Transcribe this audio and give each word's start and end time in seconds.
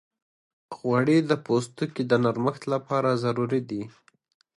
غوړې 0.75 1.17
د 1.29 1.31
پوستکي 1.45 2.03
د 2.07 2.13
نرمښت 2.23 2.63
لپاره 2.73 3.09
ضروري 3.23 3.61
دي. 3.69 3.83